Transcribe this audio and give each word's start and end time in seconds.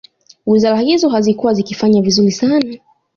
Wizara 0.45 0.79
hizo 0.79 1.09
hazikuwa 1.09 1.53
zikifanya 1.53 2.01
vizuri 2.01 2.31
sana 2.31 2.77